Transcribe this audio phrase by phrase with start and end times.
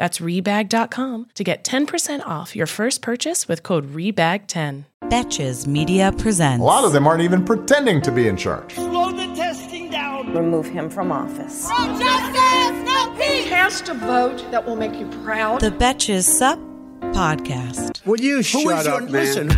[0.00, 4.84] That's Rebag.com to get 10% off your first purchase with code REBAG10.
[5.10, 6.62] Betches Media presents.
[6.62, 8.72] A lot of them aren't even pretending to be in charge.
[8.76, 10.34] Slow the testing down.
[10.34, 11.68] Remove him from office.
[11.68, 13.46] No justice, no peace.
[13.46, 15.60] Cast a vote that will make you proud.
[15.60, 16.58] The Betches Sup
[17.12, 18.02] Podcast.
[18.06, 19.12] Will you shut up, man?
[19.12, 19.50] Listen.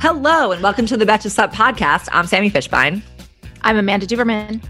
[0.00, 2.08] Hello, and welcome to the Betches Sup Podcast.
[2.10, 3.02] I'm Sami Fishbein.
[3.62, 4.60] I'm Amanda Duberman.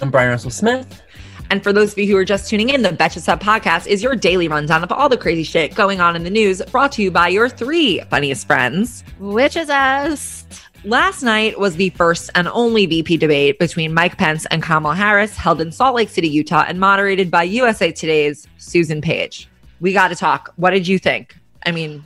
[0.00, 1.02] I'm Bryan Russell Smith.
[1.50, 4.04] And for those of you who are just tuning in, the Betches Sup podcast is
[4.04, 7.02] your daily rundown of all the crazy shit going on in the news, brought to
[7.02, 10.46] you by your three funniest friends, which is us.
[10.84, 15.36] Last night was the first and only VP debate between Mike Pence and Kamala Harris,
[15.36, 19.48] held in Salt Lake City, Utah, and moderated by USA Today's Susan Page.
[19.80, 20.52] We got to talk.
[20.54, 21.36] What did you think?
[21.66, 22.04] I mean,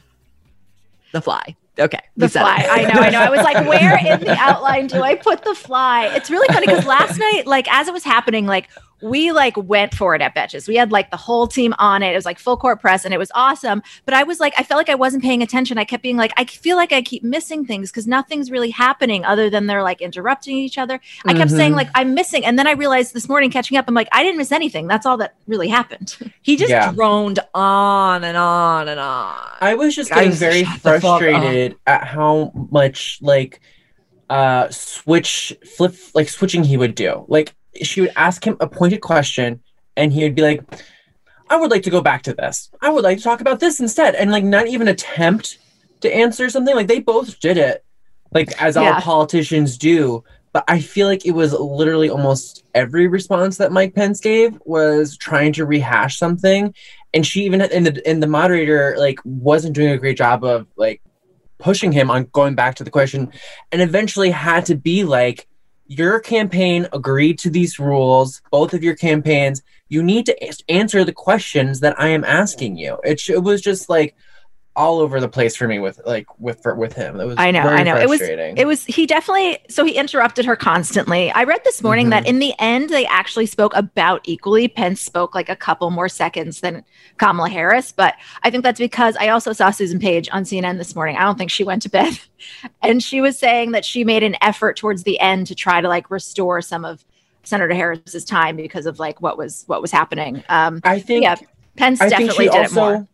[1.13, 1.55] the fly.
[1.79, 2.01] Okay.
[2.17, 2.67] The fly.
[2.71, 3.21] I know, I know.
[3.21, 6.07] I was like, where in the outline do I put the fly?
[6.15, 8.69] It's really funny because last night, like as it was happening, like
[9.05, 10.67] we like went for it at Betches.
[10.67, 12.13] We had like the whole team on it.
[12.13, 13.83] It was like full court press and it was awesome.
[14.07, 15.77] But I was like, I felt like I wasn't paying attention.
[15.77, 19.23] I kept being like, I feel like I keep missing things because nothing's really happening
[19.25, 21.01] other than they're like interrupting each other.
[21.27, 21.57] I kept mm-hmm.
[21.57, 22.47] saying like I'm missing.
[22.47, 24.87] And then I realized this morning catching up, I'm like, I didn't miss anything.
[24.87, 26.17] That's all that really happened.
[26.43, 26.93] He just yeah.
[26.93, 29.35] droned on and on and on.
[29.63, 33.61] I was just getting very frustrated at how much like
[34.29, 37.25] uh switch flip like switching he would do.
[37.29, 39.63] Like she would ask him a pointed question
[39.97, 40.63] and he would be like
[41.51, 42.71] i would like to go back to this.
[42.81, 44.15] I would like to talk about this instead.
[44.15, 45.59] And like not even attempt
[46.01, 46.75] to answer something.
[46.75, 47.85] Like they both did it
[48.33, 48.95] like as yeah.
[48.95, 50.25] all politicians do.
[50.53, 55.17] But i feel like it was literally almost every response that mike pence gave was
[55.17, 56.75] trying to rehash something.
[57.13, 60.67] And she even in the in the moderator like wasn't doing a great job of
[60.77, 61.01] like
[61.59, 63.33] pushing him on going back to the question.
[63.73, 65.47] And eventually had to be like
[65.87, 69.63] your campaign agreed to these rules, both of your campaigns.
[69.89, 72.99] You need to answer the questions that I am asking you.
[73.05, 74.17] It, it was just like,
[74.77, 77.21] all over the place for me with like with for, with him.
[77.21, 77.97] It was I know, I know.
[77.97, 81.31] It was it was he definitely so he interrupted her constantly.
[81.31, 82.25] I read this morning mm-hmm.
[82.25, 84.67] that in the end they actually spoke about equally.
[84.67, 86.85] Pence spoke like a couple more seconds than
[87.19, 90.97] Kamala Harris, but I think that's because I also saw Susan Page on CNN this
[90.97, 91.17] morning.
[91.17, 92.19] I don't think she went to bed.
[92.83, 95.89] and she was saying that she made an effort towards the end to try to
[95.89, 97.05] like restore some of
[97.45, 100.43] Senator Harris's time because of like what was what was happening.
[100.49, 101.37] Um I think yeah,
[101.77, 103.09] Pence I definitely did also, it more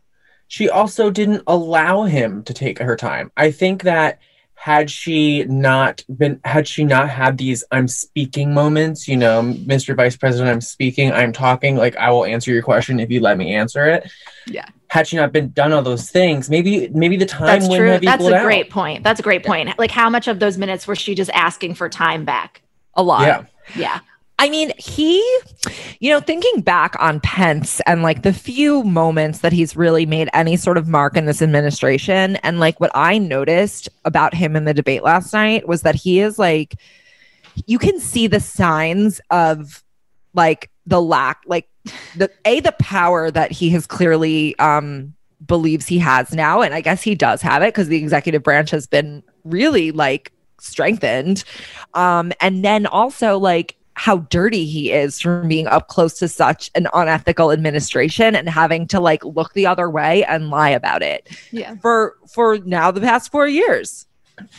[0.50, 3.30] she also didn't allow him to take her time.
[3.36, 4.18] I think that
[4.54, 9.94] had she not been had she not had these I'm speaking moments, you know, Mr.
[9.94, 13.38] Vice President, I'm speaking, I'm talking, like I will answer your question if you let
[13.38, 14.10] me answer it.
[14.48, 14.66] Yeah.
[14.88, 17.98] Had she not been done all those things, maybe maybe the time That's true.
[18.00, 18.42] That's a out.
[18.42, 19.04] great point.
[19.04, 19.78] That's a great point.
[19.78, 22.62] Like how much of those minutes were she just asking for time back?
[22.94, 23.22] A lot.
[23.22, 23.44] Yeah.
[23.76, 24.00] Yeah.
[24.40, 25.20] I mean, he,
[26.00, 30.30] you know, thinking back on Pence and like the few moments that he's really made
[30.32, 34.64] any sort of mark in this administration, and like what I noticed about him in
[34.64, 36.76] the debate last night was that he is like,
[37.66, 39.84] you can see the signs of
[40.32, 41.68] like the lack, like
[42.16, 45.12] the a the power that he has clearly um
[45.44, 48.70] believes he has now, and I guess he does have it because the executive branch
[48.70, 51.44] has been really like strengthened,
[51.92, 56.70] um, and then also like how dirty he is from being up close to such
[56.74, 61.28] an unethical administration and having to like look the other way and lie about it.
[61.50, 61.74] Yeah.
[61.82, 64.06] For for now the past 4 years.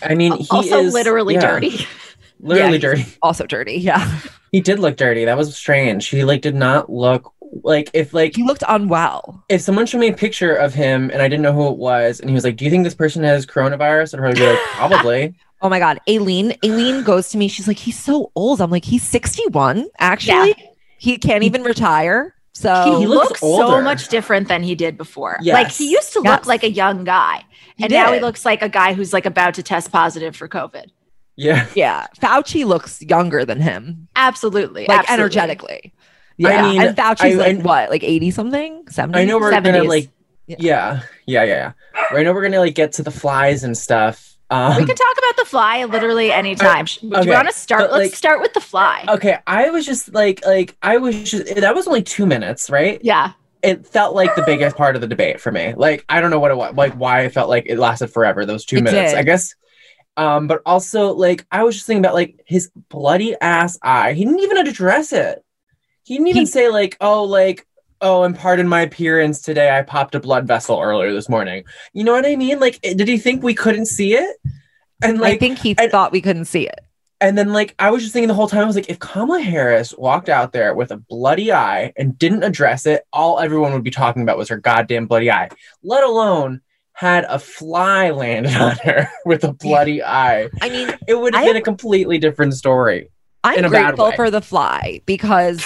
[0.03, 1.87] I mean, he also is literally yeah, dirty.
[2.39, 3.05] Literally yeah, dirty.
[3.23, 3.75] Also dirty.
[3.75, 4.19] Yeah.
[4.51, 5.25] He did look dirty.
[5.25, 6.07] That was strange.
[6.07, 9.43] He like did not look like if like he looked unwell.
[9.49, 12.19] If someone showed me a picture of him and I didn't know who it was,
[12.19, 14.59] and he was like, "Do you think this person has coronavirus?" I'd probably be like,
[14.59, 15.99] "Probably." Oh my God.
[16.07, 17.47] Aleen, Aleen goes to me.
[17.47, 18.61] She's like, he's so old.
[18.61, 20.55] I'm like, he's 61, actually.
[20.57, 20.65] Yeah.
[20.97, 22.35] He can't even retire.
[22.53, 25.37] So he, he looks, looks so much different than he did before.
[25.41, 25.53] Yes.
[25.53, 26.39] Like he used to yes.
[26.39, 27.43] look like a young guy.
[27.75, 27.95] He and did.
[27.95, 30.87] now he looks like a guy who's like about to test positive for COVID.
[31.35, 31.67] Yeah.
[31.75, 32.07] Yeah.
[32.17, 34.07] Fauci looks younger than him.
[34.15, 34.85] Absolutely.
[34.87, 35.13] Like absolutely.
[35.13, 35.93] energetically.
[36.37, 36.49] Yeah.
[36.49, 38.87] I mean, and Fauci's I, like I, what, like 80 something?
[38.89, 39.17] 70?
[39.17, 39.63] I know we're 70s.
[39.63, 40.09] gonna like
[40.47, 40.57] yeah.
[40.59, 41.01] yeah.
[41.25, 41.43] Yeah.
[41.43, 41.43] Yeah.
[41.43, 42.17] Yeah.
[42.17, 45.17] I know we're gonna like get to the flies and stuff um, we can talk
[45.17, 46.85] about the fly literally anytime.
[46.85, 47.91] Do okay, you want to start?
[47.91, 49.05] Let's start with the fly.
[49.07, 52.99] Okay, I was just like, like I was just that was only two minutes, right?
[53.03, 53.33] Yeah.
[53.63, 55.73] It felt like the biggest part of the debate for me.
[55.75, 58.45] Like I don't know what it was, like why I felt like it lasted forever.
[58.45, 59.19] Those two it minutes, did.
[59.19, 59.55] I guess.
[60.17, 64.13] Um, but also like I was just thinking about like his bloody ass eye.
[64.13, 65.43] He didn't even address it.
[66.03, 67.65] He didn't even He- say like, oh, like,
[68.01, 69.75] oh, and pardon my appearance today.
[69.77, 71.63] I popped a blood vessel earlier this morning.
[71.93, 72.59] You know what I mean?
[72.59, 74.37] Like, eh, did he think we couldn't see it?
[75.03, 76.79] And like, I think he and- thought we couldn't see it.
[77.19, 79.41] and then like I was just thinking the whole time, I was like, if Kamala
[79.41, 83.83] Harris walked out there with a bloody eye and didn't address it, all everyone would
[83.83, 85.49] be talking about was her goddamn bloody eye.
[85.83, 86.61] Let alone
[86.93, 90.49] had a fly landed on her with a bloody eye.
[90.61, 93.09] I mean, It would have been a completely different story.
[93.43, 95.65] I'm In a bad grateful for the fly because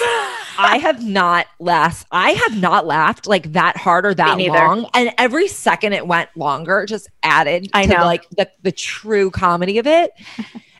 [0.58, 2.06] I have not laughed.
[2.10, 6.30] I have not laughed like that hard or that long, and every second it went
[6.36, 8.04] longer just added I to know.
[8.04, 10.10] like the the true comedy of it.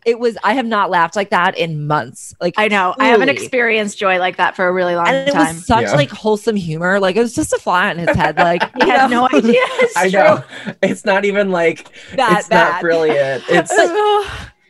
[0.04, 2.32] It was I have not laughed like that in months.
[2.40, 2.94] Like I know.
[2.96, 5.56] I haven't experienced joy like that for a really long and it time.
[5.56, 5.94] was such Yeah.
[5.96, 7.00] like wholesome humor.
[7.00, 8.36] Like it was just a fly on his head.
[8.36, 9.26] Like he had know?
[9.26, 9.54] no idea.
[9.80, 10.20] It's I true.
[10.20, 10.44] know.
[10.80, 12.70] It's not even like That it's bad.
[12.74, 13.42] not brilliant.
[13.48, 13.72] It's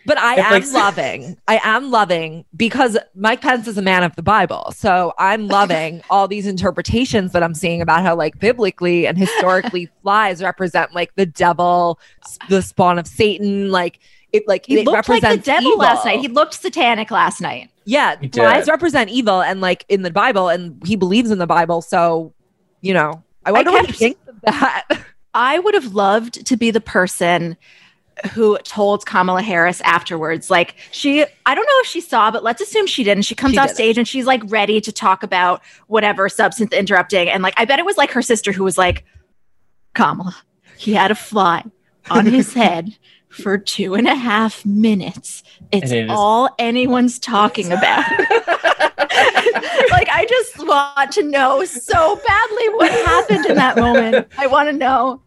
[0.06, 1.37] But I am like- loving.
[1.49, 4.73] I am loving because Mike Pence is a man of the Bible.
[4.75, 9.88] So I'm loving all these interpretations that I'm seeing about how, like, biblically and historically,
[10.03, 11.99] flies represent like the devil,
[12.49, 13.70] the spawn of Satan.
[13.70, 13.99] Like,
[14.32, 15.79] it like He it looked like the represents devil evil.
[15.79, 16.20] last night.
[16.20, 17.70] He looked satanic last night.
[17.85, 21.81] yeah, flies represent evil, and like in the Bible, and he believes in the Bible.
[21.82, 22.35] So,
[22.81, 24.87] you know, I wonder what he thinks of that.
[25.35, 27.56] I would have loved to be the person
[28.32, 30.50] who told Kamala Harris afterwards.
[30.50, 33.24] Like she, I don't know if she saw, but let's assume she didn't.
[33.24, 33.76] She comes She off didn't.
[33.76, 37.28] stage and she's like ready to talk about whatever substance interrupting.
[37.28, 39.04] And like, I bet it was like her sister who was like,
[39.94, 40.36] Kamala,
[40.76, 41.64] he had a fly
[42.10, 42.96] on his head
[43.28, 45.42] for two and a half minutes.
[45.72, 48.08] It's it all anyone's talking about.
[49.90, 54.28] like, I just want to know so badly what happened in that moment.
[54.38, 55.22] I want to know.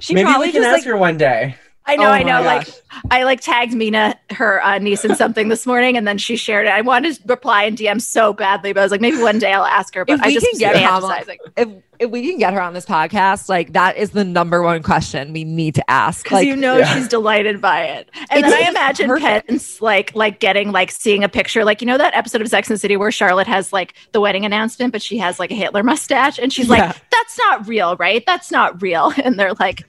[0.00, 1.56] She maybe probably we can just ask like her one day.
[1.92, 2.40] I know, Oh I know.
[2.42, 2.68] my Like.
[3.12, 6.66] I like tagged Meena, her uh, niece, in something this morning, and then she shared
[6.66, 6.70] it.
[6.70, 9.52] I wanted to reply in DM so badly, but I was like, maybe one day
[9.52, 10.04] I'll ask her.
[10.04, 11.68] But If I we just can get Kamala- fantasizing if
[12.00, 15.32] if we can get her on this podcast, like that is the number one question
[15.32, 16.24] we need to ask.
[16.24, 16.94] because Like, you know Yeah.
[16.94, 18.10] she's delighted by it.
[18.30, 19.48] And It's then I imagine perfect.
[19.48, 22.68] Pence like like getting like seeing a picture, like you know that episode of Sex
[22.68, 25.54] and the City where Charlotte has like the wedding announcement, but she has like a
[25.54, 26.86] Hitler mustache, and she's Yeah.
[26.86, 28.24] like, "That's not real, right?
[28.26, 29.82] That's not real." And they're like,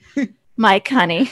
[0.56, 1.30] "Mike, honey."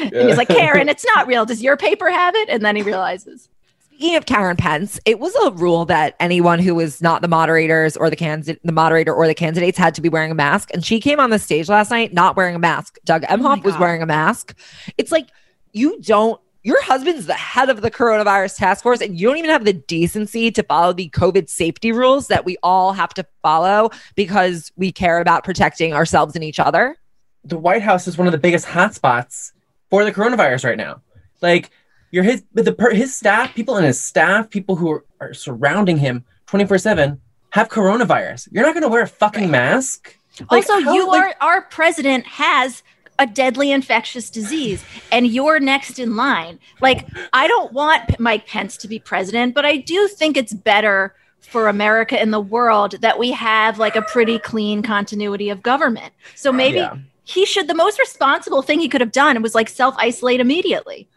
[0.00, 1.44] And he's like, Karen, it's not real.
[1.44, 2.48] Does your paper have it?
[2.48, 3.48] And then he realizes.
[3.80, 7.96] Speaking of Karen Pence, it was a rule that anyone who was not the moderators
[7.96, 10.70] or the candidate, the moderator or the candidates had to be wearing a mask.
[10.74, 12.98] And she came on the stage last night not wearing a mask.
[13.06, 14.54] Doug oh Emhoff was wearing a mask.
[14.98, 15.30] It's like
[15.72, 16.38] you don't.
[16.62, 19.72] Your husband's the head of the coronavirus task force, and you don't even have the
[19.72, 24.90] decency to follow the COVID safety rules that we all have to follow because we
[24.90, 26.96] care about protecting ourselves and each other.
[27.44, 29.52] the White House is one of the biggest hotspots
[29.90, 31.02] for the coronavirus right now.
[31.42, 31.70] Like,
[32.10, 35.98] you're his the per, his staff, people in his staff, people who are, are surrounding
[35.98, 38.48] him 24 seven have coronavirus.
[38.52, 40.16] You're not going to wear a fucking mask.
[40.50, 42.82] Like, also, how- you like- are our president has
[43.18, 46.58] a deadly infectious disease, and you're next in line.
[46.82, 51.14] Like, I don't want Mike Pence to be president, but I do think it's better
[51.40, 56.12] for America and the world that we have like a pretty clean continuity of government.
[56.34, 56.96] So maybe Yeah.
[57.26, 57.68] He should.
[57.68, 61.08] The most responsible thing he could have done was like self isolate immediately.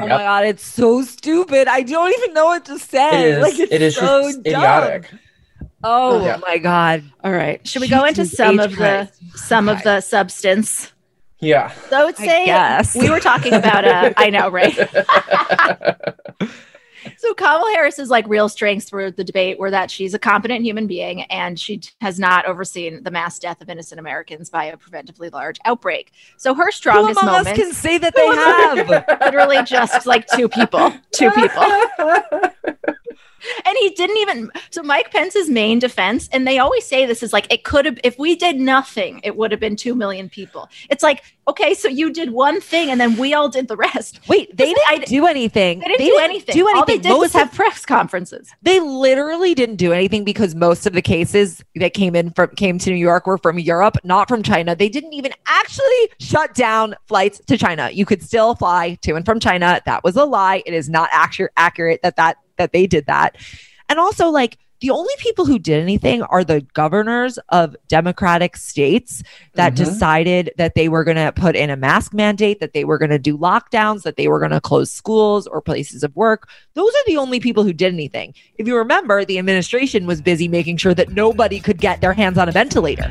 [0.00, 0.08] Oh Yep.
[0.18, 1.68] my god, it's so stupid.
[1.68, 3.08] I don't even know what to say.
[3.22, 3.42] It is.
[3.42, 4.54] Like it's it is so just dumb.
[4.54, 5.10] idiotic.
[5.82, 6.38] Oh Yeah.
[6.38, 7.04] my god.
[7.22, 8.64] All right, should we go into some H.
[8.66, 9.38] of the Christ.
[9.48, 10.90] some of the substance?
[11.40, 11.70] Yeah.
[11.90, 12.94] So I would I say guess.
[12.96, 13.84] we were talking about.
[13.86, 14.74] Uh, I know, right?
[17.18, 20.86] So Kamala Harris's like real strengths for the debate were that she's a competent human
[20.86, 25.32] being and she has not overseen the mass death of innocent Americans by a preventively
[25.32, 26.12] large outbreak.
[26.36, 29.20] So her Who strongest among us moments, can say that they have?
[29.20, 31.62] literally just like two people, two people.
[33.64, 34.50] And he didn't even.
[34.70, 37.98] So Mike Pence's main defense, and they always say this is like it could have.
[38.04, 40.68] If we did nothing, it would have been two million people.
[40.90, 44.18] It's like okay, so you did one thing, and then we all did the rest.
[44.28, 45.80] Wait, they didn't do anything.
[45.80, 46.54] They didn't do anything.
[46.54, 46.76] Do anything.
[46.78, 48.50] All they did was Most have of- press conferences.
[48.62, 52.78] they literally didn't do anything because most of the cases that came in from came
[52.78, 54.74] to New York were from Europe, not from China.
[54.74, 55.84] They didn't even actually
[56.18, 57.90] shut down flights to China.
[57.92, 59.80] You could still fly to and from China.
[59.84, 60.62] That was a lie.
[60.64, 63.36] It is not accurate accurate that that that they did that.
[63.88, 69.22] And also like the only people who did anything are the governors of democratic states
[69.54, 69.76] that Mhm.
[69.76, 73.10] decided that they were going to put in a mask mandate, that they were going
[73.10, 76.48] to do lockdowns, that they were going to close schools or places of work.
[76.74, 78.34] Those are the only people who did anything.
[78.58, 82.36] If you remember, the administration was busy making sure that nobody could get their hands
[82.36, 83.10] on a ventilator.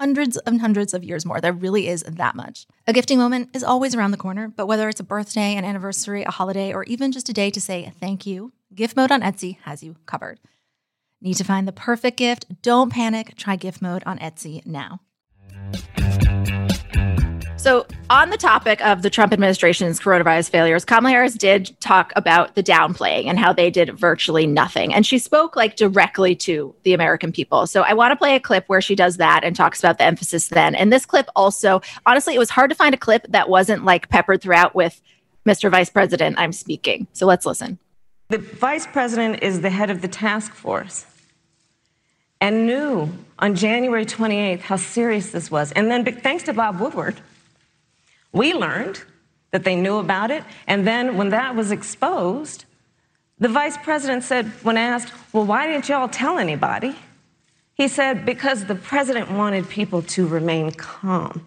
[0.00, 1.40] hundreds and hundreds of years more.
[1.42, 2.66] There really is that much.
[2.86, 6.22] A gifting moment is always around the corner, but whether it's a birthday, an anniversary,
[6.22, 9.58] a holiday, or even just a day to say thank you, Gift Mode on Etsy
[9.64, 10.40] has you covered.
[11.20, 12.62] Need to find the perfect gift?
[12.62, 13.36] Don't panic.
[13.36, 15.00] Try Gift Mode on Etsy now.
[17.60, 22.54] So, on the topic of the Trump administration's coronavirus failures, Kamala Harris did talk about
[22.54, 24.94] the downplaying and how they did virtually nothing.
[24.94, 27.66] And she spoke like directly to the American people.
[27.66, 30.04] So, I want to play a clip where she does that and talks about the
[30.04, 30.74] emphasis then.
[30.74, 34.08] And this clip also, honestly, it was hard to find a clip that wasn't like
[34.08, 34.98] peppered throughout with
[35.46, 35.70] Mr.
[35.70, 37.08] Vice President, I'm speaking.
[37.12, 37.78] So, let's listen.
[38.28, 41.04] The vice president is the head of the task force
[42.40, 45.72] and knew on January 28th how serious this was.
[45.72, 47.20] And then, thanks to Bob Woodward,
[48.32, 49.02] we learned
[49.50, 50.44] that they knew about it.
[50.66, 52.64] And then when that was exposed,
[53.38, 56.94] the vice president said, when asked, Well, why didn't y'all tell anybody?
[57.74, 61.46] He said, Because the president wanted people to remain calm.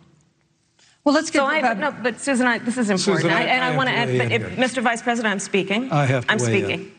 [1.04, 1.40] Well, let's get.
[1.40, 3.76] So I, no, but Susan, I, this is important, Susan, I, I, and I, I
[3.76, 4.82] want to add, add, if, Mr.
[4.82, 5.92] Vice President, I'm speaking.
[5.92, 6.80] I have to I'm weigh speaking.
[6.86, 6.92] In.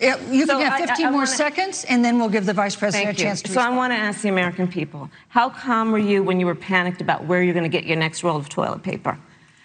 [0.00, 2.44] Yeah, you So can have I- 15 I more wanna- seconds, and then we'll give
[2.44, 5.48] the vice president a chance to So I want to ask the American people: How
[5.48, 8.22] calm were you when you were panicked about where you're going to get your next
[8.22, 9.18] roll of toilet paper?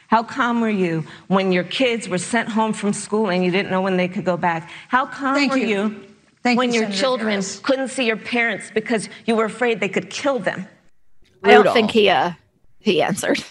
[0.08, 3.72] How calm were you when your kids were sent home from school and you didn't
[3.72, 4.70] know when they could go back?
[4.90, 5.68] How calm Thank were you.
[5.68, 6.04] you,
[6.44, 7.60] Thank when you, your Senator children Harris.
[7.60, 10.68] couldn't see your parents because you were afraid they could kill them?
[11.44, 12.32] I don't think he uh
[12.80, 13.44] he answered.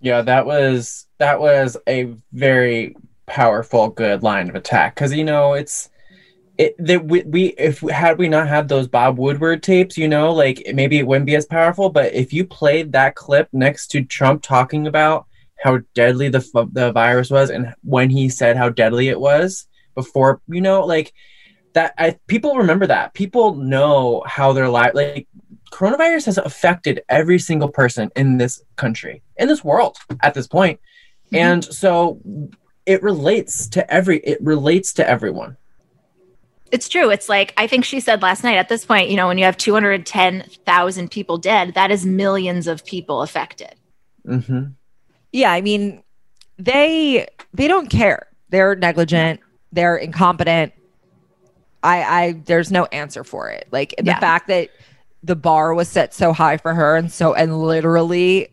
[0.00, 2.96] Yeah, that was that was a very
[3.26, 5.88] powerful, good line of attack because you know it's
[6.62, 10.32] it that we, we if had we not had those Bob Woodward tapes, you know,
[10.32, 11.88] like maybe it wouldn't be as powerful.
[11.88, 15.26] But if you played that clip next to Trump talking about
[15.62, 20.40] how deadly the the virus was and when he said how deadly it was before,
[20.48, 21.12] you know, like
[21.74, 23.14] that, I people remember that.
[23.14, 25.26] People know how their life like
[25.72, 30.78] coronavirus has affected every single person in this country, in this world at this point.
[31.26, 31.36] Mm-hmm.
[31.36, 32.20] And so
[32.86, 35.56] it relates to every it relates to everyone.
[36.72, 37.10] It's true.
[37.10, 39.44] It's like I think she said last night at this point, you know, when you
[39.44, 43.74] have 210,000 people dead, that is millions of people affected.
[44.26, 44.64] hmm
[45.34, 46.02] yeah i mean
[46.58, 49.40] they they don't care they're negligent
[49.72, 50.72] they're incompetent
[51.82, 54.20] i i there's no answer for it like the Yeah.
[54.20, 54.68] fact that
[55.22, 58.48] the bar was set so high for her and so and literally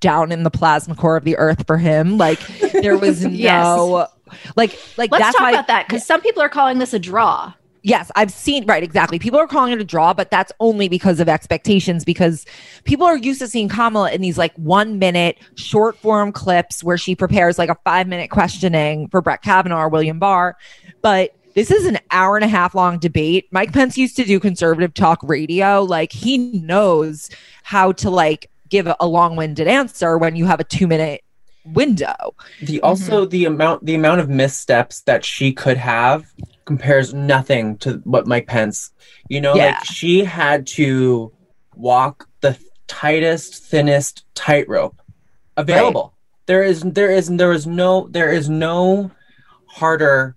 [0.00, 2.40] down in the plasma core of the earth for him like
[2.72, 3.62] there was Yes.
[3.62, 4.06] no
[4.56, 6.98] like like Let's that's talk why about that because some people are calling this a
[6.98, 7.52] draw.
[7.82, 9.18] Yes, I've seen right exactly.
[9.18, 12.46] People are calling it a draw, but that's only because of expectations because
[12.84, 16.96] people are used to seeing Kamala in these like 1 minute short form clips where
[16.96, 20.56] she prepares like a 5 minute questioning for Brett Kavanaugh or William Barr,
[21.00, 23.46] but this is an hour and a half long debate.
[23.50, 25.82] Mike Pence used to do conservative talk radio.
[25.82, 27.30] Like he knows
[27.62, 31.22] how to like give a long-winded answer when you have a 2 minute
[31.64, 32.34] window.
[32.62, 33.30] The also mm-hmm.
[33.30, 36.32] the amount the amount of missteps that she could have
[36.64, 38.92] compares nothing to what Mike Pence.
[39.28, 39.66] You know, Yeah.
[39.66, 41.32] like she had to
[41.74, 45.00] walk the tightest, thinnest tightrope
[45.56, 46.14] available.
[46.46, 49.10] There is there is there is no there is no
[49.66, 50.36] harder,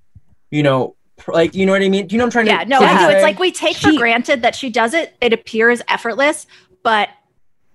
[0.52, 0.96] you know,
[1.28, 2.08] like you know what I mean?
[2.08, 3.14] Do you know what I'm trying Yeah, to Yeah, no, I do.
[3.16, 5.16] It's like we take for granted that she does it.
[5.22, 6.48] It appears effortless,
[6.84, 7.10] but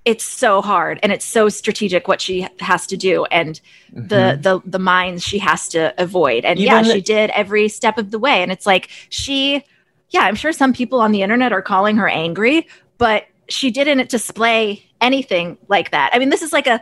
[0.05, 3.61] it's so hard and it's so strategic what she has to do and
[3.93, 6.45] the the the mines she has to avoid.
[6.45, 6.93] And yeah, Mm-hmm.
[6.93, 8.43] She did every step of the way.
[8.43, 9.65] And it's like she,
[10.09, 12.67] yeah, I'm sure some people on the internet are calling her angry,
[12.97, 16.11] but she didn't display anything like that.
[16.13, 16.81] I mean, this is like a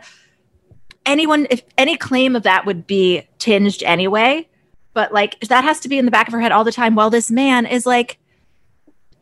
[1.05, 4.47] anyone if any claim of that would be tinged anyway
[4.93, 6.93] but like that has to be in the back of her head all the time
[6.95, 8.19] while this man is like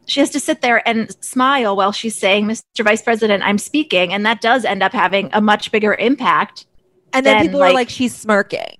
[0.07, 4.13] she has to sit there and smile while she's saying mr vice president i'm speaking
[4.13, 6.65] and that does end up having a much bigger impact
[7.13, 8.75] And then, then, people were like- like, she's smirking.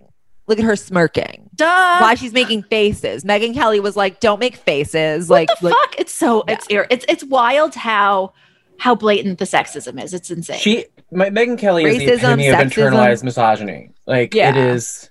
[0.47, 1.49] Look at her smirking.
[1.55, 1.97] Duh.
[1.99, 3.25] Why she's making faces.
[3.25, 5.27] Megyn Kelly was like, don't make faces.
[5.27, 5.99] What like, the like fuck?
[5.99, 8.31] It's so it's it's it's wild how
[8.79, 10.13] how blatant the sexism is.
[10.13, 10.57] It's insane.
[10.59, 13.89] She, my, Megyn Kelly is the Racism, epitome of internalized misogyny.
[14.05, 14.51] Like Yeah.
[14.51, 15.09] it is.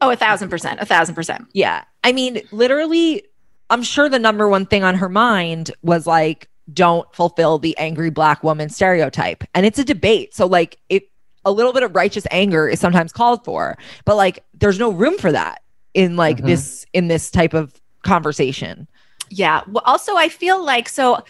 [0.00, 1.46] oh, a thousand percent, a thousand percent.
[1.52, 1.84] Yeah.
[2.02, 3.22] I mean, literally,
[3.70, 8.10] I'm sure the number one thing on her mind was like, don't fulfill the angry
[8.10, 9.44] black woman stereotype.
[9.54, 10.34] And it's a debate.
[10.34, 11.04] So, like, it,
[11.44, 15.18] a little bit of righteous anger is sometimes called for, but like, there's no room
[15.18, 16.46] for that in like Mhm.
[16.46, 18.88] this, in this type of conversation.
[19.30, 19.62] Yeah.
[19.68, 21.22] Well, also, I feel like so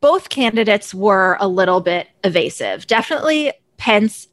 [0.00, 2.86] both candidates were a little bit evasive.
[2.86, 4.28] Definitely Pence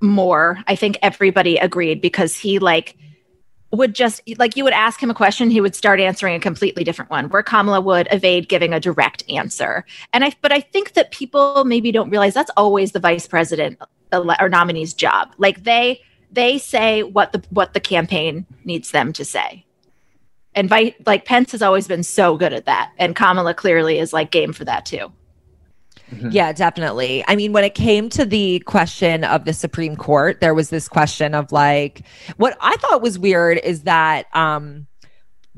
[0.00, 0.58] more.
[0.68, 2.96] I think everybody agreed because he like
[3.70, 6.84] would just like you would ask him a question, he would start answering a completely
[6.84, 7.28] different one.
[7.28, 9.84] Where Kamala would evade giving a direct answer.
[10.12, 13.78] And I, but I think that people maybe don't realize that's always the vice president
[14.12, 15.34] or nominee's job.
[15.38, 16.00] Like they
[16.32, 19.66] they say what the what the campaign needs them to say
[20.58, 24.12] and Vi- like Pence has always been so good at that, and Kamala clearly is
[24.12, 25.12] like game for that too.
[26.30, 27.24] Yeah, definitely.
[27.28, 30.88] I mean, when it came to the question of the Supreme Court, there was this
[30.88, 32.02] question of like,
[32.36, 34.86] what I thought was weird is that um,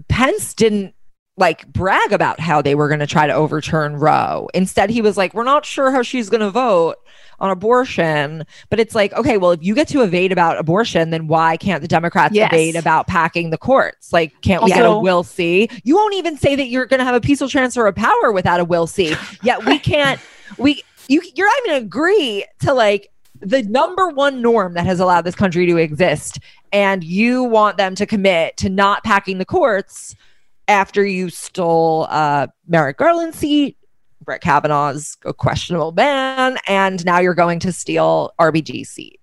[0.09, 0.95] Pence didn't
[1.37, 4.49] like brag about how they were going to try to overturn Roe.
[4.53, 6.97] Instead, he was like, we're not sure how she's going to vote
[7.41, 8.45] on abortion.
[8.69, 11.83] But it's like, okay, well, if you get to evade about abortion, then why can't
[11.83, 12.53] the Democrats Yes.
[12.53, 14.13] evade about packing the courts?
[14.13, 15.69] Like, can't we get a Also- will see?
[15.85, 18.61] You won't even say that you're going to have a peaceful transfer of power without
[18.61, 19.15] a will see.
[19.43, 20.21] Yet we can't,
[20.59, 23.09] we, you, you're not even agree to like
[23.41, 26.39] the number one norm that has allowed this country to exist.
[26.73, 30.15] And you want them to commit to not packing the courts
[30.69, 33.77] after you stole uh, Merrick Garland's seat,
[34.31, 39.19] Brett Kavanaugh's a questionable ban, and now you're going to steal RBG's seat.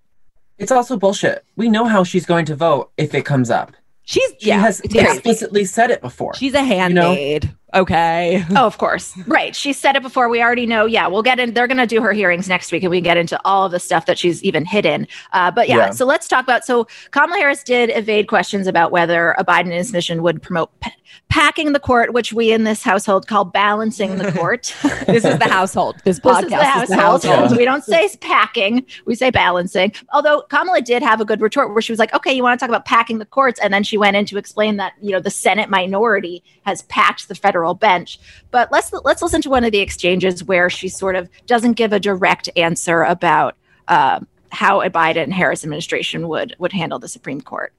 [0.58, 1.46] It's also bullshit.
[1.56, 3.72] We know how she's going to vote if it comes up.
[4.04, 6.34] She's She yeah, has explicitly said it before.
[6.36, 7.56] She's a know?
[7.74, 7.82] Handmaid.
[7.88, 8.46] Okay.
[8.52, 9.16] Oh, of course.
[9.28, 9.56] Right.
[9.56, 10.30] She said it before.
[10.30, 10.86] We already know.
[10.86, 11.54] Yeah, we'll get in.
[11.54, 13.72] They're going to do her hearings next week and we can get into all of
[13.72, 15.08] the stuff that she's even hidden.
[15.34, 15.90] Uh, but yeah, Yeah.
[15.92, 16.66] so let's talk about.
[16.66, 20.92] So Kamala Harris did evade questions about whether a Biden administration would promote pa-
[21.30, 24.74] packing the court, which we in this household call balancing the court.
[25.08, 25.96] this is the household.
[26.06, 27.24] This This podcast is the is the household.
[27.36, 27.58] household.
[27.58, 29.92] We don't say packing, we say balancing.
[30.14, 32.64] Although Kamala did have a good retort where she was like, okay, you want to
[32.64, 33.60] talk about packing the courts?
[33.60, 37.28] And then she went in to explain that, you know, the Senate minority has packed
[37.28, 38.20] the federal bench.
[38.52, 41.94] But let's let's listen to one of the exchanges where she sort of doesn't give
[41.94, 43.56] a direct answer about
[43.88, 44.20] uh,
[44.52, 47.74] how a Biden Harris administration would would handle the Supreme Court.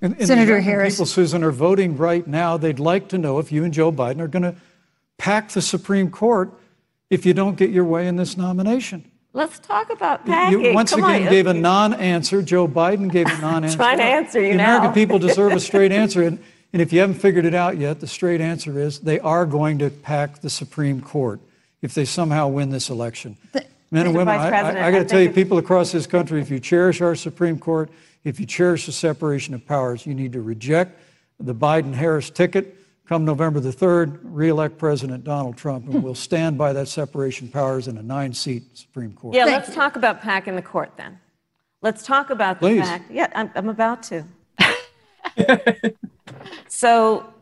[0.00, 0.94] And, and Senator the Harris.
[0.94, 2.56] People, Susan, are voting right now.
[2.56, 4.54] They'd like to know if you and Joe Biden are going to
[5.18, 6.52] pack the Supreme Court
[7.10, 9.10] if you don't get your way in this nomination.
[9.32, 10.50] Let's talk about that.
[10.50, 10.74] You packing.
[10.74, 11.30] once Come again on.
[11.30, 12.42] gave a non-answer.
[12.42, 13.74] Joe Biden gave a non-answer.
[13.74, 14.78] I'm Trying to answer you the now.
[14.78, 16.22] American people deserve a straight answer.
[16.22, 16.38] And,
[16.72, 19.78] and if you haven't figured it out yet, the straight answer is they are going
[19.78, 21.40] to pack the Supreme Court
[21.80, 23.36] if they somehow win this election.
[23.90, 24.18] Men and Mr.
[24.18, 26.60] women, Vice I, President, I, got to tell you, people across this country, if you
[26.60, 27.90] cherish our Supreme Court,
[28.24, 31.00] if you cherish the separation of powers, you need to reject
[31.40, 32.74] the Biden Harris ticket.
[33.08, 37.54] Come November the 3rd, reelect President Donald Trump, and we'll stand by that separation of
[37.54, 39.34] powers in a nine seat Supreme Court.
[39.34, 41.18] Yeah, let's talk about packing the court then.
[41.80, 42.82] Let's talk about the Please.
[42.82, 43.10] fact.
[43.10, 44.24] Yeah, I'm, I'm about to.
[46.68, 47.32] so,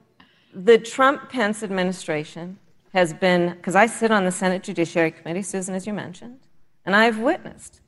[0.54, 2.59] the Trump Pence administration
[2.94, 6.40] has been, because I sit on the Senate Judiciary Committee, Susan, as you mentioned,
[6.87, 7.80] and I've witnessed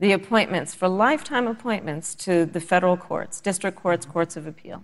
[0.00, 4.82] the appointments for lifetime appointments to the federal courts, district courts, courts of appeal.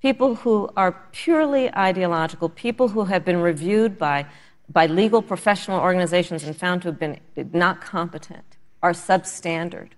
[0.00, 4.26] People who are purely ideological, people who have been reviewed by,
[4.68, 7.20] by legal professional organizations and found to have been
[7.52, 9.90] not competent, are substandard.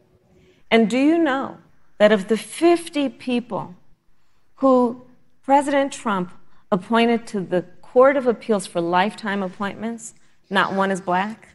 [0.70, 1.58] And do you know
[1.98, 3.76] that of the 50 people
[4.56, 5.04] who
[5.42, 6.32] President Trump
[6.70, 10.14] appointed to the Court of Appeals for lifetime appointments,
[10.50, 11.48] not one is black?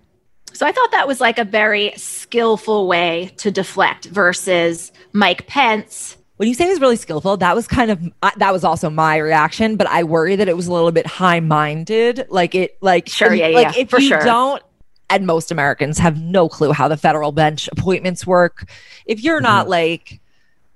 [0.54, 6.18] So I thought that was like a very skillful way to deflect versus Mike Pence.
[6.38, 8.90] When you say it was really skillful, that was kind of I- that was also
[8.90, 9.76] my reaction.
[9.76, 12.26] But I worry that it was a little bit high minded.
[12.30, 14.22] Like it, like Sure, yeah, like yeah, if for you sure.
[14.22, 14.64] don't,
[15.10, 18.70] and most Americans have no clue how the federal bench appointments work.
[19.06, 19.72] If you're not mm-hmm.
[19.72, 20.22] like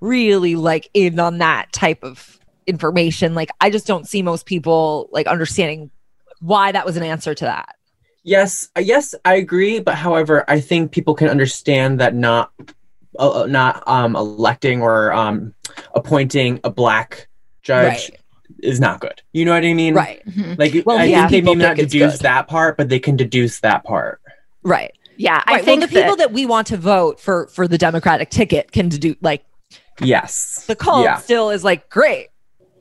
[0.00, 5.08] really like in on that type of information, like I just don't see most people
[5.12, 5.90] like understanding
[6.40, 7.76] why that was an answer to that.
[8.22, 9.80] Yes, yes, I agree.
[9.80, 12.52] But however, I think people can understand that not,
[13.18, 15.54] uh, uh, not um, electing or um,
[15.94, 17.28] appointing a black
[17.62, 18.20] judge Right.
[18.60, 19.20] is not good.
[19.32, 19.94] You know what I mean?
[19.94, 20.22] Right.
[20.58, 22.20] Like, Well, I yeah, think they people may not deduce good.
[22.22, 24.20] that part, but they can deduce that part.
[24.62, 24.92] Right.
[25.16, 27.78] Yeah, I think well, the people that- that we want to vote for for the
[27.78, 29.44] Democratic ticket can do like
[30.00, 30.64] Yes.
[30.66, 31.16] the cult Yeah.
[31.18, 32.28] still is like great.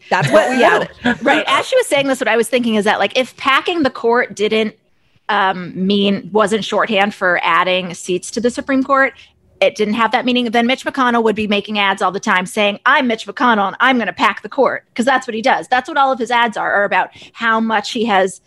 [0.10, 1.22] That's what we yeah, want.
[1.22, 1.46] right.
[1.48, 3.90] As she was saying this, what I was thinking is that like if packing the
[3.90, 4.76] court didn't
[5.30, 9.14] um, mean wasn't shorthand for adding seats to the Supreme Court,
[9.62, 10.46] it didn't have that meaning.
[10.52, 13.78] Then Mitch McConnell would be making ads all the time saying, "I'm Mitch McConnell and
[13.80, 15.70] I'm going to pack the court," because that's what he does.
[15.70, 18.42] That's what all of his ads are are about how much he has,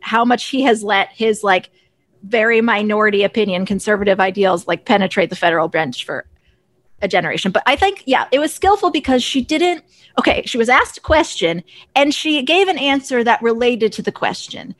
[0.00, 1.70] how much he has let his like
[2.22, 6.24] very minority opinion conservative ideals like penetrate the federal bench for
[7.02, 7.52] a generation.
[7.52, 9.84] But I think, yeah, it was skillful because she didn't.
[10.18, 11.62] Okay, she was asked a question
[11.96, 14.74] and she gave an answer that related to the question.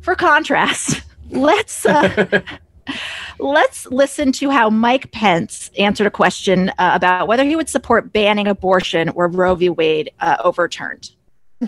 [0.00, 2.42] For contrast, let's uh,
[3.38, 8.12] let's listen to how Mike Pence answered a question uh, about whether he would support
[8.12, 9.68] banning abortion or Roe v.
[9.68, 11.10] Wade uh, overturned.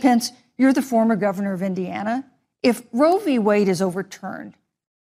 [0.01, 2.25] Pence, you're the former governor of Indiana.
[2.63, 3.39] If Roe v.
[3.39, 4.55] Wade is overturned,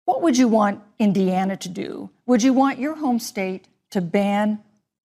[0.04, 2.10] what would you want Indiana to do?
[2.26, 4.60] Would you want your home state to ban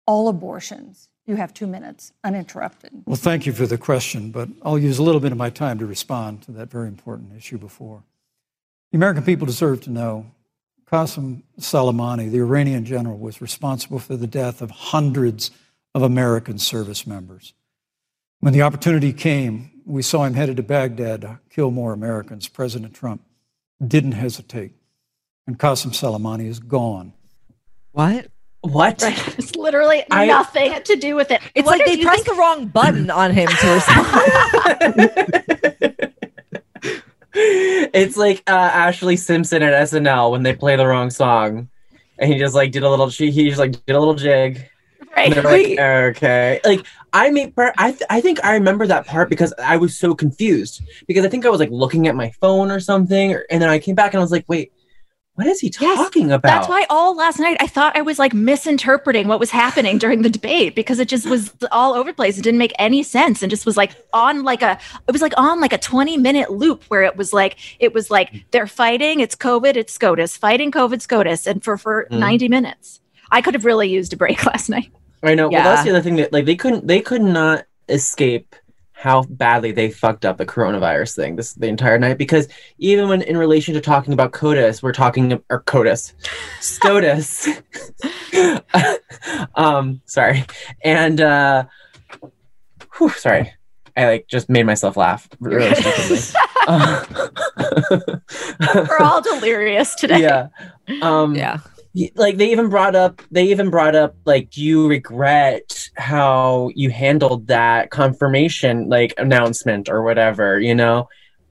[0.06, 1.10] all abortions?
[1.26, 3.04] You have two minutes, uninterrupted.
[3.06, 5.80] Well, thank you for the question, but I'll use a little bit of my time
[5.80, 8.04] to respond to that very important issue before.
[8.92, 10.28] The American people deserve to know
[10.92, 15.50] Qasem Soleimani, the Iranian general, was responsible for the death of hundreds
[15.96, 17.54] of American service members.
[18.42, 22.48] When the opportunity came, we saw him headed to Baghdad to kill more Americans.
[22.48, 23.24] President Trump
[23.86, 24.74] didn't hesitate.
[25.48, 27.14] And Qasem Soleimani is gone.
[27.92, 28.28] What?
[28.66, 29.02] What?
[29.02, 29.38] Right.
[29.38, 31.42] It's literally I- nothing to do with it.
[31.54, 35.12] It's What like they you pressed think- the wrong button on him to respond.
[37.34, 41.70] it's like uh, Ashlee Simpson at SNL when they play the wrong song,
[42.18, 43.10] and he just like did a little.
[43.10, 44.66] She he just like did a little jig.
[45.16, 45.36] Right.
[45.36, 45.80] And like,
[46.18, 47.56] okay, like I made.
[47.56, 51.26] part- I th- I think I remember that part because I was so confused because
[51.26, 53.80] I think I was like looking at my phone or something, or, and then I
[53.80, 54.72] came back and I was like, wait,
[55.36, 56.48] what is he talking about?
[56.48, 60.22] That's why all last night I thought I was like misinterpreting what was happening during
[60.22, 62.38] the debate because it just was all over the place.
[62.38, 65.34] It didn't make any sense and just was like on like a it was like
[65.38, 69.20] on like a 20 minute loop where it was like it was like they're fighting,
[69.20, 72.20] it's COVID, it's SCOTUS, fighting COVID, SCOTUS, and for for Mm.
[72.20, 73.02] 90 minutes.
[73.32, 74.92] I could have really used a break last night.
[75.24, 75.50] I know.
[75.50, 78.56] Well, that's the other thing that like they couldn't they could not escape
[79.06, 82.48] how badly they fucked up the coronavirus thing this the entire night because
[82.80, 86.14] even when in relation to talking about CODIS, we're talking or CODIS,
[86.60, 87.50] SCOTUS.
[89.56, 90.44] um, sorry,
[90.84, 91.66] and uh,
[92.98, 93.54] whew, sorry,
[93.96, 95.74] I like just made myself laugh really.
[96.68, 97.06] Uh,
[98.90, 100.22] We're all delirious today.
[100.22, 100.48] yeah.
[101.04, 101.60] Um, yeah.
[102.16, 107.48] Like they even brought up they even brought up like you regret how you handled
[107.48, 111.08] that confirmation like announcement or whatever you know?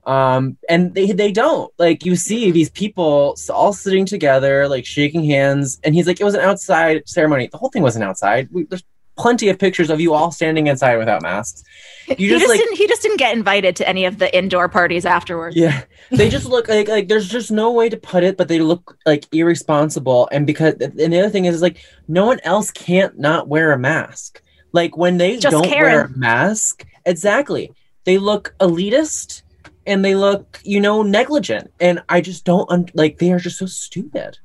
[0.07, 1.73] Um and they they don't.
[1.79, 6.25] Like you see these people all sitting together like shaking hands and he's like it
[6.25, 7.49] was an outside ceremony.
[7.51, 8.49] The whole thing wasn't outside.
[8.53, 8.85] We, there's
[9.17, 11.63] plenty of pictures of you all standing inside without masks
[12.09, 14.37] you he just just like didn't he just didn't get invited to any of the
[14.37, 15.57] indoor parties afterwards.
[15.57, 18.61] yeah, they just look like like there's just no way to put it, but they
[18.61, 20.29] look like irresponsible.
[20.31, 23.73] And because and the other thing is, is like no one else can't not wear
[23.73, 24.43] a mask.
[24.73, 27.73] Like when they Just don't wear a mask, exactly,
[28.05, 29.43] they look elitist
[29.87, 31.71] and they look you know negligent.
[31.81, 34.39] And I just don't un- like they are just so stupid.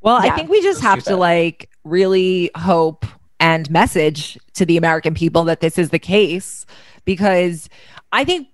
[0.00, 3.04] Well, I think we just So have to like really hope
[3.40, 6.66] and message to the American people that this is the case
[7.04, 7.68] because
[8.12, 8.48] I think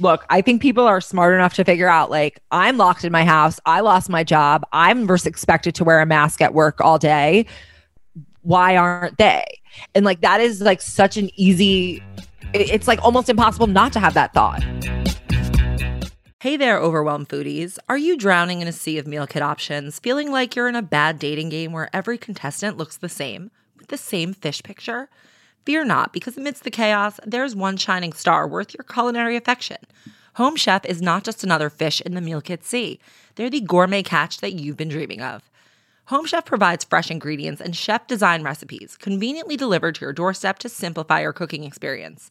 [0.00, 3.24] look, I think people are smart enough to figure out like I'm locked in my
[3.24, 7.46] house, I lost my job, I'm expected to wear a mask at work all day.
[8.42, 9.44] Why aren't they?
[9.94, 12.02] And like that is like such an easy
[12.54, 14.62] it's like almost impossible not to have that thought.
[16.40, 17.78] Hey there, overwhelmed foodies.
[17.88, 20.82] Are you drowning in a sea of meal kit options, feeling like you're in a
[20.82, 23.52] bad dating game where every contestant looks the same,
[23.88, 25.08] the same fish picture?
[25.64, 29.78] Fear not, because amidst the chaos, there's one shining star worth your culinary affection.
[30.34, 32.98] Home Chef is not just another fish in the meal kit sea,
[33.34, 35.48] they're the gourmet catch that you've been dreaming of.
[36.06, 40.68] Home Chef provides fresh ingredients and chef design recipes conveniently delivered to your doorstep to
[40.68, 42.30] simplify your cooking experience.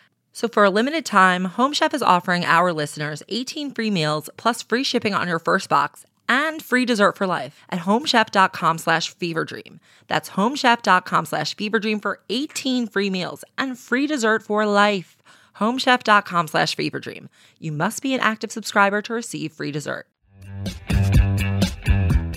[0.33, 4.61] So for a limited time, Home Chef is offering our listeners 18 free meals plus
[4.61, 9.79] free shipping on your first box and free dessert for life at homechef.com slash feverdream.
[10.07, 15.17] That's homechef.com slash feverdream for 18 free meals and free dessert for life.
[15.57, 17.27] homechef.com slash feverdream.
[17.59, 20.07] You must be an active subscriber to receive free dessert.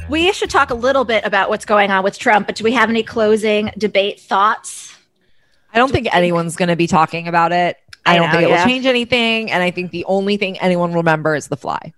[0.09, 2.72] We should talk a little bit about what's going on with Trump, but do we
[2.72, 4.94] have any closing debate thoughts?
[5.72, 7.78] I don't think anyone's going to be talking about it.
[8.06, 8.64] I, I don't know, think it yeah.
[8.64, 9.50] will change anything.
[9.50, 11.92] And I think the only thing anyone will remember is the fly.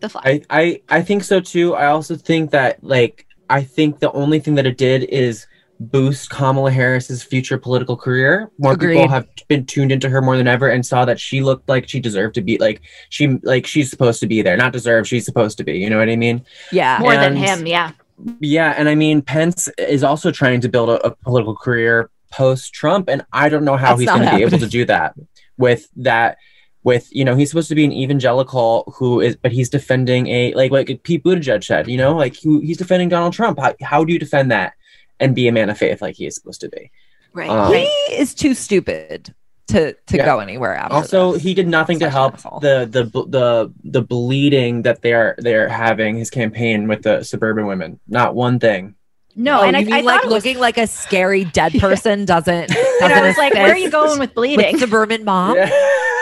[0.00, 0.22] The fly.
[0.24, 1.74] I, I I think so too.
[1.74, 5.46] I also think that like I think the only thing that it did is
[5.78, 8.50] boost Kamala Harris's future political career.
[8.58, 8.94] More Agreed.
[8.94, 11.88] people have been tuned into her more than ever and saw that she looked like
[11.88, 14.56] she deserved to be like she like she's supposed to be there.
[14.56, 15.78] Not deserve, she's supposed to be.
[15.78, 16.44] You know what I mean?
[16.72, 16.98] Yeah.
[17.00, 17.92] More than him, yeah.
[18.40, 22.72] Yeah, and I mean Pence is also trying to build a, a political career post
[22.72, 25.14] Trump, and I don't know how That's he's going to be able to do that
[25.58, 26.38] with that.
[26.82, 30.54] With you know, he's supposed to be an evangelical who is, but he's defending a
[30.54, 33.58] like like Pete Buttigieg said, you know, like he, he's defending Donald Trump.
[33.58, 34.74] How, how do you defend that
[35.18, 36.92] and be a man of faith like he is supposed to be?
[37.32, 37.50] Right.
[37.50, 39.34] Um, he is too stupid
[39.66, 40.26] to to Yeah.
[40.26, 41.42] go anywhere after Also, this.
[41.42, 46.16] he did nothing to help the the the the bleeding that they are they're having
[46.16, 47.98] his campaign with the suburban women.
[48.06, 48.94] Not one thing.
[49.38, 52.24] No, Oh, and I, mean I like thought was, looking like a scary dead person
[52.24, 52.74] doesn't.
[53.02, 54.72] and I was like, where are you going with bleeding?
[54.72, 55.56] with suburban mom?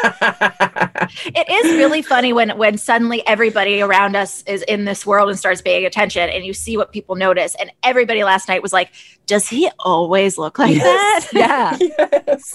[0.07, 5.39] it is really funny when when suddenly everybody around us is in this world and
[5.39, 8.91] starts paying attention and you see what people notice and everybody last night was like
[9.27, 11.77] does he always look like that Yeah.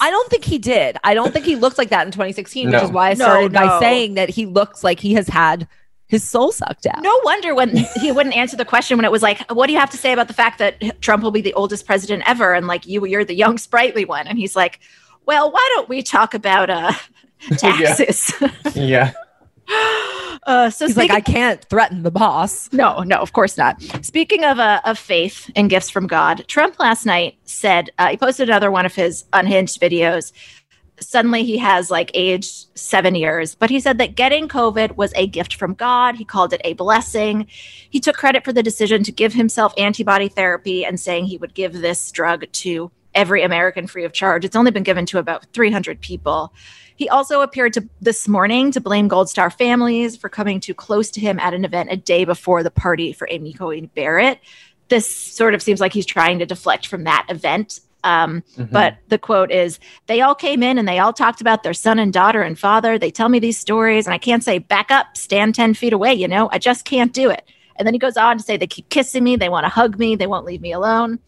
[0.00, 0.96] I don't think he did.
[1.02, 3.52] I don't think he looked like that in 2016, which is why I No, started
[3.52, 5.66] by saying that he looks like he has had
[6.10, 7.00] his soul sucked out.
[7.02, 9.78] no wonder when he wouldn't answer the question when it was like what do you
[9.78, 12.66] have to say about the fact that trump will be the oldest president ever and
[12.66, 14.80] like you you're the young sprightly one and he's like
[15.26, 16.92] well why don't we talk about uh
[17.56, 18.32] taxes
[18.74, 19.12] yeah.
[20.44, 22.72] uh so He's like, I can't threaten the boss.
[22.72, 23.80] No, no, of course not.
[24.04, 28.16] Speaking of uh, of faith and gifts from God, Trump last night said uh, he
[28.16, 30.32] posted another one of his unhinged videos.
[31.00, 35.26] Suddenly, he has like aged seven years, but he said that getting COVID was a
[35.26, 36.16] gift from God.
[36.16, 37.46] He called it a blessing.
[37.88, 41.54] He took credit for the decision to give himself antibody therapy and saying he would
[41.54, 44.44] give this drug to every American free of charge.
[44.44, 46.52] It's only been given to about 300 people.
[46.96, 51.10] He also appeared to this morning to blame Gold Star families for coming too close
[51.12, 54.38] to him at an event a day before the party for Amy Coney Barrett.
[54.88, 57.80] This sort of seems like he's trying to deflect from that event.
[58.04, 61.74] Um, But the quote is They all came in and they all talked about their
[61.74, 62.98] son and daughter and father.
[62.98, 66.14] They tell me these stories, and I can't say, back up, stand 10 feet away,
[66.14, 67.44] you know, I just can't do it.
[67.76, 69.98] And then he goes on to say, They keep kissing me, they want to hug
[69.98, 71.18] me, they won't leave me alone.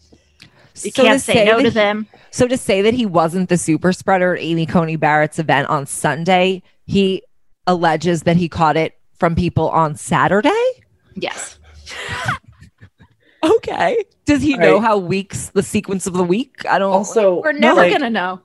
[0.82, 2.06] You So can't to say no to he- them.
[2.30, 5.84] So to say that he wasn't the super spreader at Amy Coney Barrett's event on
[5.86, 7.22] Sunday, he
[7.66, 10.50] alleges that he caught it from people on Saturday.
[11.14, 11.58] Yes.
[13.42, 14.04] Okay.
[14.24, 14.82] Does he know Right.
[14.82, 16.64] how weeks the sequence of the week?
[16.68, 16.92] I don't.
[16.92, 18.40] Also, We're never like, going to know.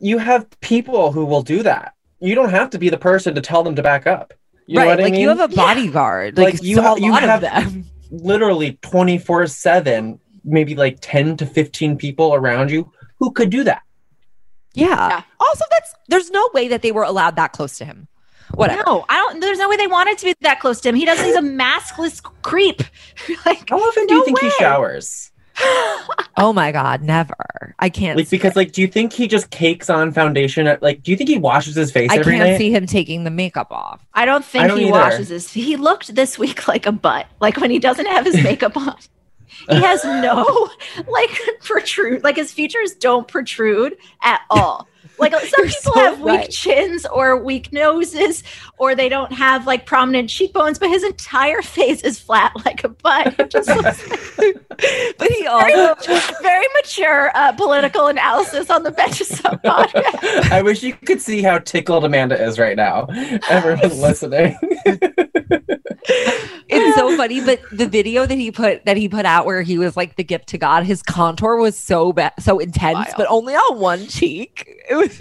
[0.00, 1.94] you have people who will do that.
[2.20, 4.34] You don't have to be the person to tell them to back up.
[4.66, 4.86] You know right.
[4.88, 5.22] what I Like mean?
[5.22, 6.36] you have a bodyguard.
[6.36, 7.84] Like, Like, you so ha- you have- them.
[8.10, 13.82] literally 24 7, maybe like 10 to 15 people around you who could do that.
[14.74, 14.86] Yeah.
[15.08, 15.22] Yeah.
[15.40, 18.06] Also, that's there's no way that they were allowed that close to him.
[18.54, 18.82] Whatever.
[18.86, 19.40] No, I don't.
[19.40, 20.94] There's no way they wanted to be that close to him.
[20.96, 21.24] He doesn't.
[21.24, 22.82] He's a maskless creep.
[23.46, 24.48] like, How often do no you think way.
[24.48, 25.30] he showers?
[26.36, 27.74] Oh my god, never.
[27.80, 28.16] I can't.
[28.16, 28.56] Like, see because, it.
[28.56, 30.66] like, do you think he just cakes on foundation?
[30.66, 32.56] At, like, do you think he washes his face I every can't night?
[32.58, 34.00] see him taking the makeup off.
[34.14, 34.92] I don't think I don't he either.
[34.92, 35.52] washes his.
[35.52, 37.26] He looked this week like a butt.
[37.40, 38.96] Like when he doesn't have his makeup on.
[39.68, 40.70] He has no
[41.08, 41.30] like
[41.62, 42.24] protrude.
[42.24, 44.88] Like his features don't protrude at all.
[45.20, 46.50] Like some people so have weak right.
[46.50, 48.42] chins or weak noses,
[48.78, 52.88] or they don't have like prominent cheekbones, but his entire face is flat like a
[52.88, 53.38] butt.
[53.38, 54.08] It just looks
[55.18, 60.50] But he very, also very mature uh, political analysis on the Betches Sup podcast.
[60.50, 63.06] I wish you could see how tickled Amanda is right now.
[63.48, 64.56] Everyone listening.
[66.68, 67.40] it's so funny.
[67.40, 70.24] But the video that he put that he put out where he was like the
[70.24, 73.14] gift to God, his contour was so bad, so intense, Wild.
[73.16, 74.66] but only on one cheek.
[74.88, 75.16] It was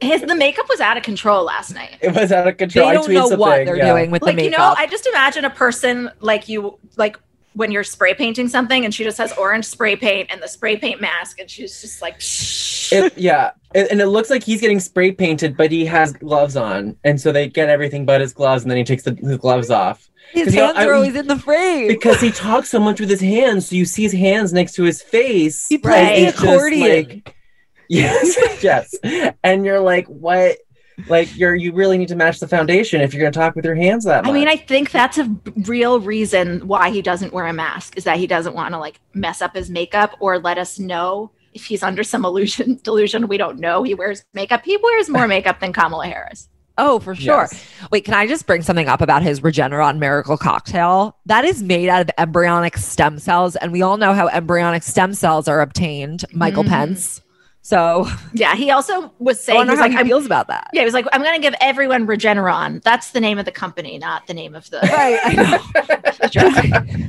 [0.00, 1.96] His the makeup was out of control last night.
[2.00, 2.86] it was out of control.
[2.86, 3.38] I don't tweeted know something.
[3.38, 3.90] what they're yeah.
[3.90, 7.18] doing with like the you know i just imagine a person like you like
[7.54, 10.76] when you're spray painting something and she just has orange spray paint and the spray
[10.76, 12.16] paint mask and she's just like
[12.92, 16.56] It, yeah, and, and it looks like he's getting spray painted, but he has gloves
[16.56, 19.38] on, and so they get everything but his gloves, and then he takes the, his
[19.38, 20.08] gloves off.
[20.32, 21.88] his 'Cause, you know, hands I- are always in the frame.
[21.88, 24.82] because he talks so much with his hands, so you see his hands next to
[24.82, 25.66] his face.
[25.68, 27.06] He plays and the just accordion.
[27.08, 27.34] like-
[27.88, 28.94] yes, yes,
[29.44, 30.56] and you're like, what?
[31.08, 33.64] Like you're you really need to match the foundation if you're going to talk with
[33.64, 34.30] your hands that much.
[34.30, 35.28] I mean, I think that's a
[35.66, 39.00] real reason why he doesn't wear a mask is that he doesn't want to like
[39.12, 43.28] mess up his makeup or let us know if he's under some illusion delusion.
[43.28, 43.82] We don't know.
[43.82, 44.62] He wears makeup.
[44.64, 46.48] He wears more makeup than Kamala Harris.
[46.76, 47.42] Oh, for sure.
[47.42, 47.64] Yes.
[47.92, 51.16] Wait, can I just bring something up about his Regeneron Miracle Cocktail?
[51.26, 55.14] That is made out of embryonic stem cells, and we all know how embryonic stem
[55.14, 56.24] cells are obtained.
[56.32, 56.68] Michael Mhm.
[56.68, 57.20] Pence.
[57.66, 60.68] So Yeah, he also was I saying wonder he's how like he feels about that.
[60.74, 62.82] yeah, he was like I'm going to give everyone Regeneron.
[62.82, 67.08] That's the name of the company, not the name of the Right, I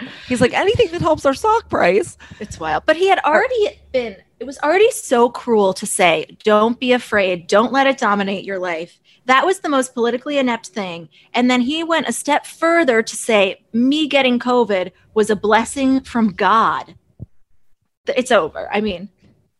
[0.00, 0.08] know.
[0.28, 2.16] He's like anything that helps our stock price.
[2.40, 2.84] It's wild.
[2.86, 7.46] But he had already been, it was already so cruel to say, don't be afraid,
[7.46, 8.98] don't let it dominate your life.
[9.26, 11.08] That was the most politically inept thing.
[11.34, 16.00] And then he went a step further to say, me getting COVID was a blessing
[16.00, 16.94] from God.
[18.06, 18.68] It's over.
[18.72, 19.08] I mean,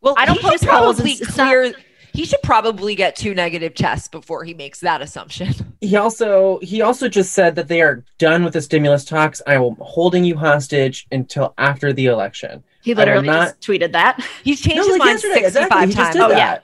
[0.07, 0.97] Well, I don't he should post polls.
[0.97, 1.73] probably It's- it's clear.
[2.15, 5.53] he should probably get two negative tests before he makes that assumption.
[5.81, 9.43] he also he also just said that they are done with the stimulus talks.
[9.47, 12.63] I am holding you hostage until after the election.
[12.83, 14.25] he literally not- just tweeted that.
[14.45, 15.81] He's changed No, his like mind yesterday, exactly.
[15.81, 16.17] 65 times.
[16.17, 16.39] Oh, that.
[16.39, 16.59] yeah.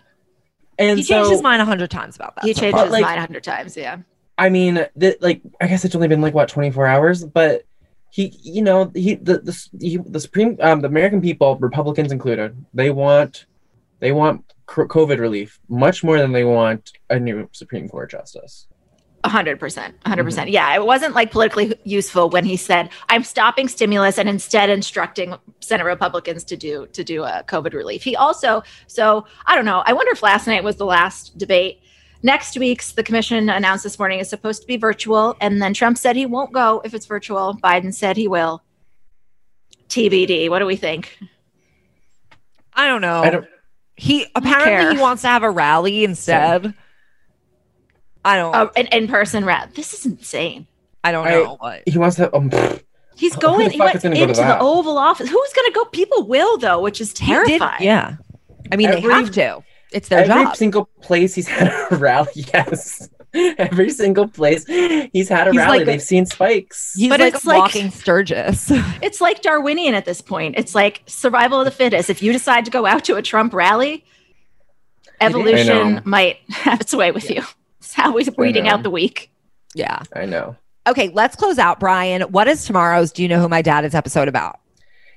[0.78, 2.44] And he changed his mind a hundred times about that.
[2.44, 2.84] He so changed far.
[2.86, 3.76] his like- mind a hundred times.
[3.76, 3.98] Yeah.
[4.38, 7.64] I mean, th- like I guess it's only been like what 24 hours, but
[8.12, 12.54] he, you know, he the the he, the Supreme, um, the American people, Republicans included,
[12.74, 13.46] they want
[14.00, 18.66] they want COVID relief much more than they want a new Supreme Court justice.
[19.24, 20.50] A hundred percent, a hundred percent.
[20.50, 25.34] Yeah, it wasn't like politically useful when he said, "I'm stopping stimulus and instead instructing
[25.60, 29.82] Senate Republicans to do to do a COVID relief." He also, so I don't know.
[29.86, 31.81] I wonder if last night was the last debate.
[32.24, 35.98] Next week's the commission announced this morning is supposed to be virtual, and then Trump
[35.98, 37.58] said he won't go if it's virtual.
[37.62, 38.62] Biden said he will.
[39.88, 40.48] TBD.
[40.48, 41.18] What do we think?
[42.74, 43.22] I don't know.
[43.22, 43.46] I don't.
[43.96, 44.30] he care.
[44.36, 46.74] apparently he wants to have a rally instead.
[48.24, 48.54] I don't.
[48.54, 49.74] Uh, an in-person rap.
[49.74, 50.68] This is insane.
[51.02, 51.56] I don't I- know.
[51.58, 51.82] what.
[51.86, 52.34] He wants to.
[52.34, 52.50] Um.
[53.16, 53.68] He's going.
[53.70, 54.60] He went is gonna go into the that?
[54.62, 55.28] Oval Office.
[55.28, 55.84] Who's going to go?
[55.86, 57.82] People will though, which is He did- terrifying.
[57.82, 58.16] yeah.
[58.70, 59.62] I mean, Every- they have to.
[59.92, 60.30] It's their job.
[60.30, 60.56] Every job.
[60.56, 63.08] single place he's had a rally, yes.
[63.34, 66.92] Every single place he's had a He's rally, like they've seen spikes.
[66.94, 68.70] He's But like it's a like- Sturgis.
[69.02, 70.54] It's like Darwinian at this point.
[70.58, 72.10] It's like survival of the fittest.
[72.10, 74.04] If you decide to go out to a Trump rally,
[75.20, 77.42] evolution might have its way with you.
[77.80, 78.70] It's how we're reading know.
[78.70, 79.30] out the week.
[79.74, 80.02] yeah.
[80.14, 80.56] I know.
[80.86, 82.22] Okay, let's close out, Bryan.
[82.22, 84.58] What is tomorrow's Do You Know Who My Dad Is episode about?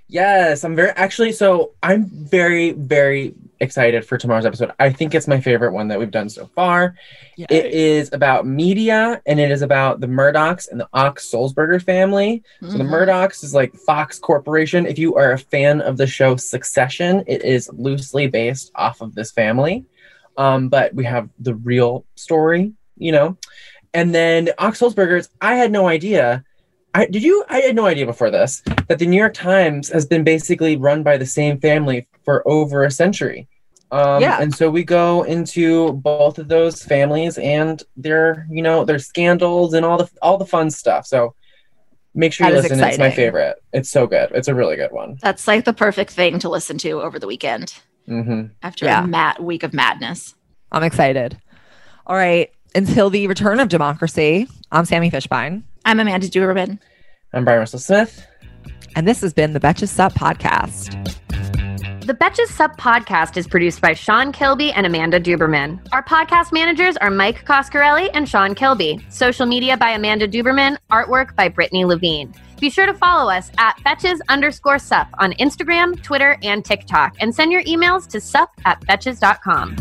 [0.08, 1.32] Yes, I'm very actually.
[1.32, 4.72] So I'm very, very excited for tomorrow's episode.
[4.80, 6.96] I think it's my favorite one that we've done so far.
[7.38, 12.44] It is about media and it is about the Murdochs and the Ochs Sulzberger family.
[12.62, 12.90] So the Mhm.
[12.90, 14.86] Murdochs is like Fox Corporation.
[14.86, 19.16] If you are a fan of the show Succession, it is loosely based off of
[19.16, 19.86] this family.
[20.38, 23.38] Um, but we have the real story, you know.
[23.94, 26.44] And then the Ochs Sulzbergers, I had no idea.
[26.94, 30.06] I did you I had no idea before this that the New York Times has
[30.06, 33.48] been basically run by the same family for over a century.
[33.92, 34.42] Um, Yeah.
[34.42, 39.74] and so we go into both of those families and their, you know, their scandals
[39.74, 41.06] and all the all the fun stuff.
[41.06, 41.36] So
[42.16, 42.84] make sure you That is listen.
[42.84, 43.58] It's my favorite.
[43.74, 44.32] It's so good.
[44.34, 45.18] It's a really good one.
[45.22, 47.76] That's like the perfect thing to listen to over the weekend
[48.08, 49.04] hmm after Yeah.
[49.04, 50.34] a mat week of madness.
[50.72, 51.38] I'm excited.
[52.08, 52.50] All right.
[52.74, 55.64] Until the return of democracy, I'm Sami Fishbein.
[55.86, 56.80] I'm Amanda Duberman.
[57.34, 58.26] I'm Bryan Russell Smith.
[58.96, 60.92] And this has been the Betches Sup podcast.
[62.06, 65.80] The Betches Sup podcast is produced by Sean Kilby and Amanda Duberman.
[65.92, 69.04] Our podcast managers are Mike Coscarelli and Sean Kilby.
[69.10, 70.78] Social media by Amanda Duberman.
[70.92, 72.32] Artwork by Brittany Levine.
[72.60, 77.16] Be sure to follow us at Betches underscore sup on Instagram, Twitter, and TikTok.
[77.22, 79.76] And send your emails to sup at betches.com.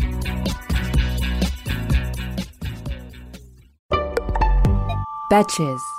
[5.31, 5.94] Betches.